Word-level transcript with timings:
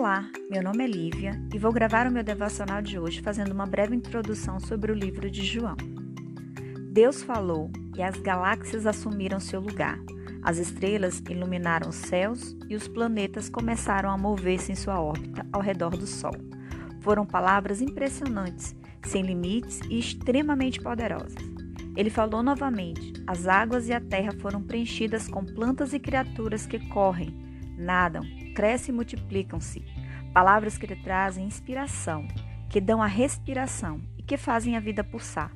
Olá, 0.00 0.24
meu 0.50 0.62
nome 0.62 0.82
é 0.82 0.86
Lívia 0.86 1.38
e 1.52 1.58
vou 1.58 1.70
gravar 1.70 2.06
o 2.06 2.10
meu 2.10 2.24
devocional 2.24 2.80
de 2.80 2.98
hoje 2.98 3.20
fazendo 3.20 3.52
uma 3.52 3.66
breve 3.66 3.94
introdução 3.94 4.58
sobre 4.58 4.90
o 4.90 4.94
livro 4.94 5.30
de 5.30 5.44
João. 5.44 5.76
Deus 6.90 7.22
falou 7.22 7.70
e 7.94 8.02
as 8.02 8.16
galáxias 8.16 8.86
assumiram 8.86 9.38
seu 9.38 9.60
lugar. 9.60 9.98
As 10.42 10.56
estrelas 10.56 11.22
iluminaram 11.28 11.90
os 11.90 11.96
céus 11.96 12.56
e 12.66 12.74
os 12.74 12.88
planetas 12.88 13.50
começaram 13.50 14.08
a 14.08 14.16
mover-se 14.16 14.72
em 14.72 14.74
sua 14.74 14.98
órbita 14.98 15.46
ao 15.52 15.60
redor 15.60 15.90
do 15.90 16.06
Sol. 16.06 16.32
Foram 17.02 17.26
palavras 17.26 17.82
impressionantes, 17.82 18.74
sem 19.04 19.20
limites 19.20 19.80
e 19.90 19.98
extremamente 19.98 20.80
poderosas. 20.80 21.44
Ele 21.94 22.08
falou 22.08 22.42
novamente: 22.42 23.12
as 23.26 23.46
águas 23.46 23.86
e 23.86 23.92
a 23.92 24.00
terra 24.00 24.32
foram 24.40 24.62
preenchidas 24.62 25.28
com 25.28 25.44
plantas 25.44 25.92
e 25.92 25.98
criaturas 25.98 26.64
que 26.64 26.78
correm, 26.88 27.49
nadam, 27.80 28.22
crescem 28.54 28.92
e 28.92 28.96
multiplicam-se. 28.96 29.84
Palavras 30.32 30.78
que 30.78 30.86
lhe 30.86 30.96
trazem 30.96 31.46
inspiração, 31.46 32.28
que 32.68 32.80
dão 32.80 33.02
a 33.02 33.06
respiração 33.06 34.00
e 34.16 34.22
que 34.22 34.36
fazem 34.36 34.76
a 34.76 34.80
vida 34.80 35.02
pulsar. 35.02 35.50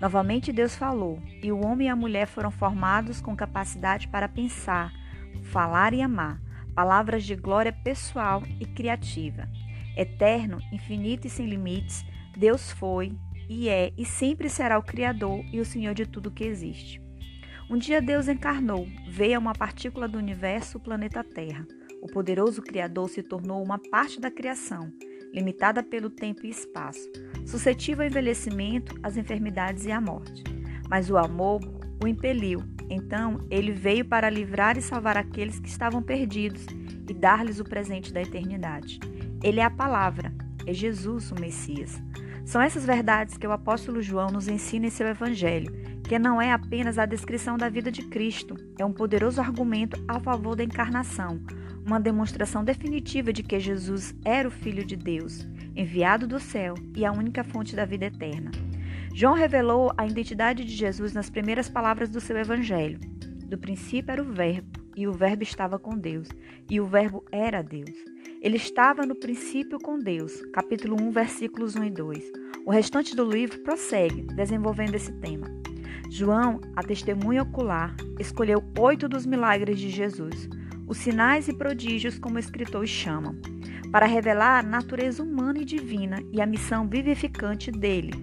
Novamente 0.00 0.52
Deus 0.52 0.76
falou, 0.76 1.20
e 1.42 1.50
o 1.50 1.64
homem 1.64 1.88
e 1.88 1.90
a 1.90 1.96
mulher 1.96 2.26
foram 2.26 2.50
formados 2.50 3.20
com 3.20 3.36
capacidade 3.36 4.08
para 4.08 4.28
pensar, 4.28 4.92
falar 5.42 5.92
e 5.92 6.00
amar, 6.00 6.40
palavras 6.74 7.24
de 7.24 7.34
glória 7.34 7.72
pessoal 7.72 8.42
e 8.60 8.66
criativa. 8.66 9.48
Eterno, 9.96 10.60
infinito 10.72 11.26
e 11.26 11.30
sem 11.30 11.46
limites, 11.46 12.04
Deus 12.36 12.70
foi 12.70 13.12
e 13.48 13.68
é 13.68 13.92
e 13.96 14.04
sempre 14.04 14.48
será 14.48 14.78
o 14.78 14.82
Criador 14.82 15.44
e 15.52 15.58
o 15.58 15.64
Senhor 15.64 15.94
de 15.94 16.06
tudo 16.06 16.30
que 16.30 16.44
existe. 16.44 17.07
Um 17.70 17.76
dia 17.76 18.00
Deus 18.00 18.28
encarnou, 18.28 18.88
veio 19.06 19.36
a 19.36 19.38
uma 19.38 19.52
partícula 19.52 20.08
do 20.08 20.16
universo, 20.16 20.78
o 20.78 20.80
planeta 20.80 21.22
Terra. 21.22 21.66
O 22.00 22.06
poderoso 22.06 22.62
Criador 22.62 23.10
se 23.10 23.22
tornou 23.22 23.62
uma 23.62 23.78
parte 23.78 24.18
da 24.18 24.30
criação, 24.30 24.90
limitada 25.34 25.82
pelo 25.82 26.08
tempo 26.08 26.46
e 26.46 26.48
espaço, 26.48 27.06
suscetível 27.44 28.04
ao 28.04 28.10
envelhecimento, 28.10 28.98
às 29.02 29.18
enfermidades 29.18 29.84
e 29.84 29.92
à 29.92 30.00
morte. 30.00 30.42
Mas 30.88 31.10
o 31.10 31.18
amor 31.18 31.60
o 32.02 32.08
impeliu. 32.08 32.64
Então 32.88 33.46
ele 33.50 33.72
veio 33.72 34.06
para 34.06 34.30
livrar 34.30 34.78
e 34.78 34.82
salvar 34.82 35.18
aqueles 35.18 35.60
que 35.60 35.68
estavam 35.68 36.02
perdidos 36.02 36.64
e 37.06 37.12
dar-lhes 37.12 37.60
o 37.60 37.64
presente 37.64 38.14
da 38.14 38.22
eternidade. 38.22 38.98
Ele 39.42 39.60
é 39.60 39.64
a 39.64 39.70
palavra, 39.70 40.32
é 40.66 40.72
Jesus, 40.72 41.30
o 41.32 41.34
Messias. 41.38 42.00
São 42.48 42.62
essas 42.62 42.86
verdades 42.86 43.36
que 43.36 43.46
o 43.46 43.52
apóstolo 43.52 44.00
João 44.00 44.30
nos 44.30 44.48
ensina 44.48 44.86
em 44.86 44.90
seu 44.90 45.06
evangelho, 45.06 45.70
que 46.02 46.18
não 46.18 46.40
é 46.40 46.50
apenas 46.50 46.96
a 46.96 47.04
descrição 47.04 47.58
da 47.58 47.68
vida 47.68 47.92
de 47.92 48.00
Cristo, 48.00 48.56
é 48.78 48.84
um 48.86 48.92
poderoso 48.92 49.38
argumento 49.38 50.02
a 50.08 50.18
favor 50.18 50.56
da 50.56 50.64
encarnação, 50.64 51.42
uma 51.84 52.00
demonstração 52.00 52.64
definitiva 52.64 53.34
de 53.34 53.42
que 53.42 53.60
Jesus 53.60 54.14
era 54.24 54.48
o 54.48 54.50
Filho 54.50 54.82
de 54.82 54.96
Deus, 54.96 55.46
enviado 55.76 56.26
do 56.26 56.40
céu 56.40 56.72
e 56.96 57.04
a 57.04 57.12
única 57.12 57.44
fonte 57.44 57.76
da 57.76 57.84
vida 57.84 58.06
eterna. 58.06 58.50
João 59.12 59.34
revelou 59.34 59.92
a 59.94 60.06
identidade 60.06 60.64
de 60.64 60.74
Jesus 60.74 61.12
nas 61.12 61.28
primeiras 61.28 61.68
palavras 61.68 62.08
do 62.08 62.18
seu 62.18 62.38
evangelho. 62.38 62.98
Do 63.44 63.58
princípio 63.58 64.10
era 64.10 64.22
o 64.22 64.32
Verbo, 64.32 64.77
e 64.98 65.06
o 65.06 65.12
Verbo 65.12 65.44
estava 65.44 65.78
com 65.78 65.96
Deus, 65.96 66.28
e 66.68 66.80
o 66.80 66.84
Verbo 66.84 67.24
era 67.30 67.62
Deus. 67.62 67.92
Ele 68.42 68.56
estava 68.56 69.06
no 69.06 69.14
princípio 69.14 69.78
com 69.78 69.96
Deus. 69.96 70.42
Capítulo 70.52 70.96
1, 71.00 71.12
versículos 71.12 71.76
1 71.76 71.84
e 71.84 71.90
2. 71.90 72.32
O 72.66 72.72
restante 72.72 73.14
do 73.14 73.24
livro 73.24 73.60
prossegue, 73.60 74.22
desenvolvendo 74.22 74.96
esse 74.96 75.12
tema. 75.20 75.46
João, 76.10 76.60
a 76.74 76.82
testemunha 76.82 77.44
ocular, 77.44 77.94
escolheu 78.18 78.60
oito 78.76 79.08
dos 79.08 79.24
milagres 79.24 79.78
de 79.78 79.88
Jesus, 79.88 80.48
os 80.88 80.98
sinais 80.98 81.46
e 81.46 81.52
prodígios, 81.54 82.18
como 82.18 82.36
escritores 82.36 82.90
chamam, 82.90 83.36
para 83.92 84.04
revelar 84.04 84.58
a 84.58 84.68
natureza 84.68 85.22
humana 85.22 85.60
e 85.60 85.64
divina 85.64 86.20
e 86.32 86.40
a 86.40 86.46
missão 86.46 86.88
vivificante 86.88 87.70
dele. 87.70 88.14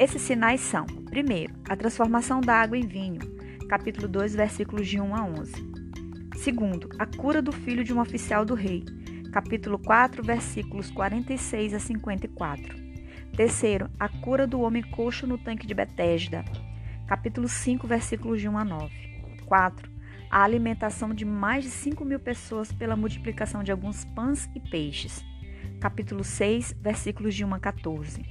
Esses 0.00 0.22
sinais 0.22 0.60
são: 0.62 0.84
primeiro, 1.10 1.54
a 1.68 1.76
transformação 1.76 2.40
da 2.40 2.54
água 2.54 2.76
em 2.76 2.88
vinho, 2.88 3.20
capítulo 3.68 4.08
2, 4.08 4.34
versículos 4.34 4.88
de 4.88 5.00
1 5.00 5.14
a 5.14 5.24
11. 5.24 5.77
Segundo, 6.38 6.88
a 7.00 7.04
cura 7.04 7.42
do 7.42 7.50
filho 7.50 7.82
de 7.82 7.92
um 7.92 8.00
oficial 8.00 8.44
do 8.44 8.54
rei, 8.54 8.84
capítulo 9.32 9.76
4, 9.76 10.22
versículos 10.22 10.88
46 10.88 11.74
a 11.74 11.80
54. 11.80 12.76
Terceiro, 13.36 13.90
a 13.98 14.08
cura 14.08 14.46
do 14.46 14.60
homem 14.60 14.82
coxo 14.82 15.26
no 15.26 15.36
tanque 15.36 15.66
de 15.66 15.74
Betesda, 15.74 16.44
capítulo 17.08 17.48
5, 17.48 17.88
versículos 17.88 18.40
de 18.40 18.48
1 18.48 18.56
a 18.56 18.64
9. 18.64 18.94
4 19.46 19.98
a 20.30 20.42
alimentação 20.42 21.12
de 21.12 21.24
mais 21.24 21.64
de 21.64 21.70
5 21.70 22.04
mil 22.04 22.20
pessoas 22.20 22.70
pela 22.70 22.94
multiplicação 22.94 23.64
de 23.64 23.72
alguns 23.72 24.04
pães 24.04 24.48
e 24.54 24.60
peixes. 24.60 25.24
Capítulo 25.80 26.22
6, 26.22 26.76
versículos 26.80 27.34
de 27.34 27.44
1 27.44 27.54
a 27.54 27.58
14. 27.58 28.22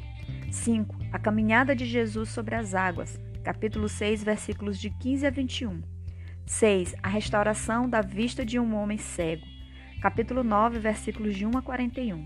5. 0.49 0.95
A 1.11 1.19
caminhada 1.19 1.75
de 1.75 1.85
Jesus 1.85 2.29
sobre 2.29 2.55
as 2.55 2.73
águas. 2.73 3.19
Capítulo 3.43 3.89
6, 3.89 4.23
versículos 4.23 4.79
de 4.79 4.91
15 4.91 5.25
a 5.25 5.29
21. 5.29 5.96
6. 6.47 6.95
A 7.03 7.09
restauração 7.09 7.89
da 7.89 7.99
vista 8.01 8.45
de 8.45 8.57
um 8.57 8.73
homem 8.73 8.97
cego. 8.97 9.45
Capítulo 10.01 10.45
9, 10.45 10.79
versículos 10.79 11.35
de 11.35 11.45
1 11.45 11.57
a 11.57 11.61
41. 11.61 12.25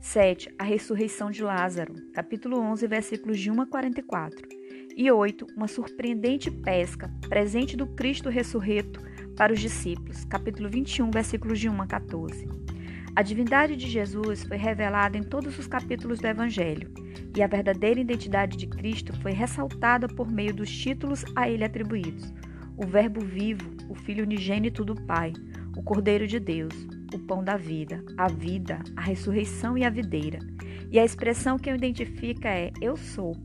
7. 0.00 0.54
A 0.58 0.64
ressurreição 0.64 1.30
de 1.30 1.42
Lázaro. 1.42 1.94
Capítulo 2.14 2.58
11, 2.58 2.86
versículos 2.86 3.38
de 3.38 3.50
1 3.50 3.60
a 3.60 3.66
44. 3.66 4.48
E 4.96 5.12
8. 5.12 5.46
Uma 5.54 5.68
surpreendente 5.68 6.50
pesca, 6.50 7.12
presente 7.28 7.76
do 7.76 7.86
Cristo 7.86 8.30
ressurreto 8.30 9.02
para 9.36 9.52
os 9.52 9.60
discípulos. 9.60 10.24
Capítulo 10.24 10.70
21, 10.70 11.10
versículos 11.10 11.60
de 11.60 11.68
1 11.68 11.82
a 11.82 11.86
14. 11.86 12.48
A 13.14 13.20
divindade 13.20 13.76
de 13.76 13.90
Jesus 13.90 14.42
foi 14.42 14.56
revelada 14.56 15.18
em 15.18 15.22
todos 15.22 15.58
os 15.58 15.66
capítulos 15.66 16.18
do 16.18 16.26
Evangelho, 16.26 16.90
e 17.36 17.42
a 17.42 17.46
verdadeira 17.46 18.00
identidade 18.00 18.56
de 18.56 18.66
Cristo 18.66 19.12
foi 19.20 19.32
ressaltada 19.32 20.08
por 20.08 20.30
meio 20.30 20.54
dos 20.54 20.70
títulos 20.70 21.24
a 21.36 21.50
ele 21.50 21.64
atribuídos: 21.64 22.32
o 22.80 22.86
Verbo 22.86 23.20
vivo, 23.20 23.70
o 23.90 23.94
Filho 23.94 24.24
unigênito 24.24 24.82
do 24.82 24.94
Pai, 24.94 25.34
o 25.76 25.82
Cordeiro 25.82 26.26
de 26.26 26.40
Deus, 26.40 26.72
o 27.12 27.18
Pão 27.18 27.44
da 27.44 27.54
vida, 27.54 28.02
a 28.16 28.26
vida, 28.26 28.78
a 28.96 29.02
ressurreição 29.02 29.76
e 29.76 29.84
a 29.84 29.90
videira. 29.90 30.38
E 30.90 30.98
a 30.98 31.04
expressão 31.04 31.58
que 31.58 31.70
o 31.70 31.74
identifica 31.74 32.48
é: 32.48 32.72
Eu 32.80 32.96
sou. 32.96 33.36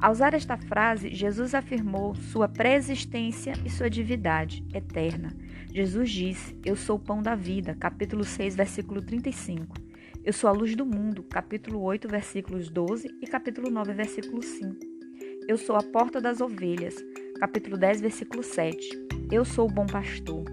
Ao 0.00 0.12
usar 0.12 0.34
esta 0.34 0.56
frase, 0.56 1.12
Jesus 1.12 1.52
afirmou 1.52 2.14
sua 2.14 2.48
pré-existência 2.48 3.54
e 3.66 3.68
sua 3.68 3.90
divindade 3.90 4.64
eterna. 4.72 5.36
Jesus 5.74 6.08
disse: 6.08 6.56
Eu 6.64 6.76
sou 6.76 6.94
o 6.94 7.00
pão 7.00 7.20
da 7.20 7.34
vida, 7.34 7.74
capítulo 7.74 8.22
6, 8.22 8.54
versículo 8.54 9.02
35. 9.02 9.76
Eu 10.24 10.32
sou 10.32 10.48
a 10.48 10.52
luz 10.52 10.76
do 10.76 10.86
mundo, 10.86 11.24
capítulo 11.24 11.80
8, 11.82 12.06
versículos 12.06 12.70
12 12.70 13.08
e 13.20 13.26
capítulo 13.26 13.68
9, 13.68 13.94
versículo 13.94 14.40
5. 14.40 14.76
Eu 15.48 15.58
sou 15.58 15.74
a 15.74 15.82
porta 15.82 16.20
das 16.20 16.40
ovelhas, 16.40 16.94
capítulo 17.40 17.78
10, 17.78 18.02
versículo 18.02 18.42
7. 18.42 19.08
Eu 19.32 19.46
sou 19.46 19.66
o 19.66 19.72
bom 19.72 19.86
pastor, 19.86 20.44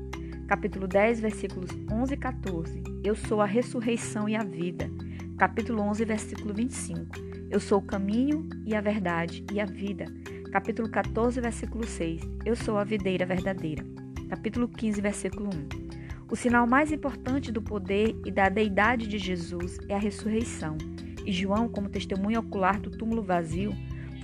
capítulo 0.47 0.87
10, 0.87 1.19
versículos 1.19 1.69
11 1.91 2.13
e 2.13 2.17
14. 2.17 2.83
Eu 3.03 3.13
sou 3.13 3.41
a 3.41 3.45
ressurreição 3.45 4.29
e 4.29 4.37
a 4.37 4.41
vida, 4.41 4.89
capítulo 5.37 5.81
11, 5.81 6.05
versículo 6.05 6.53
25. 6.53 7.05
Eu 7.51 7.59
sou 7.59 7.79
o 7.79 7.85
caminho 7.85 8.47
e 8.65 8.73
a 8.73 8.79
verdade 8.79 9.45
e 9.51 9.59
a 9.59 9.65
vida. 9.65 10.05
Capítulo 10.49 10.87
14, 10.87 11.41
versículo 11.41 11.85
6. 11.85 12.21
Eu 12.45 12.55
sou 12.55 12.77
a 12.77 12.85
videira 12.85 13.25
verdadeira. 13.25 13.83
Capítulo 14.29 14.69
15, 14.69 15.01
versículo 15.01 15.49
1. 15.53 16.31
O 16.31 16.37
sinal 16.37 16.65
mais 16.65 16.93
importante 16.93 17.51
do 17.51 17.61
poder 17.61 18.15
e 18.25 18.31
da 18.31 18.47
deidade 18.47 19.07
de 19.07 19.17
Jesus 19.17 19.77
é 19.89 19.93
a 19.93 19.99
ressurreição. 19.99 20.77
E 21.25 21.33
João, 21.33 21.67
como 21.67 21.89
testemunha 21.89 22.39
ocular 22.39 22.79
do 22.79 22.89
túmulo 22.89 23.21
vazio, 23.21 23.73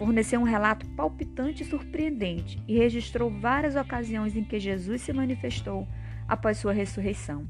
forneceu 0.03 0.41
um 0.41 0.43
relato 0.43 0.85
palpitante 0.97 1.63
e 1.63 1.65
surpreendente 1.65 2.61
e 2.67 2.77
registrou 2.77 3.29
várias 3.31 3.77
ocasiões 3.77 4.35
em 4.35 4.43
que 4.43 4.59
Jesus 4.59 5.01
se 5.01 5.13
manifestou 5.13 5.87
após 6.27 6.57
sua 6.57 6.73
ressurreição. 6.73 7.47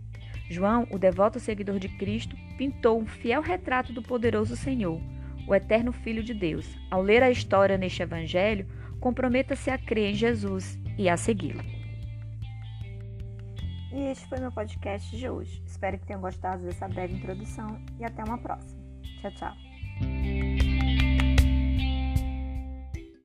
João, 0.52 0.88
o 0.92 1.00
devoto 1.00 1.40
seguidor 1.40 1.80
de 1.80 1.90
Cristo, 1.90 2.38
pintou 2.56 3.02
um 3.02 3.08
fiel 3.08 3.42
retrato 3.42 3.92
do 3.92 4.04
poderoso 4.04 4.56
Senhor 4.56 5.02
o 5.48 5.56
eterno 5.56 5.92
Filho 5.92 6.24
de 6.24 6.32
Deus. 6.32 6.78
Ao 6.92 7.02
ler 7.02 7.24
a 7.24 7.32
história 7.32 7.76
neste 7.76 8.04
Evangelho, 8.04 8.68
comprometa-se 9.00 9.72
a 9.72 9.78
crer 9.78 10.12
em 10.12 10.14
Jesus 10.14 10.78
e 10.96 11.10
a 11.10 11.18
segui-lo. 11.18 11.64
E 13.92 14.12
este 14.12 14.28
foi 14.28 14.40
meu 14.40 14.52
podcast 14.52 15.18
de 15.18 15.28
hoje. 15.28 15.60
Espero 15.66 15.98
que 15.98 16.06
tenham 16.06 16.22
gostado 16.22 16.64
dessa 16.64 16.88
breve 16.88 17.16
introdução 17.16 17.84
e 18.00 18.06
até 18.06 18.24
uma 18.24 18.38
próxima. 18.38 18.80
Tchau, 19.22 19.32
tchau. 19.32 19.73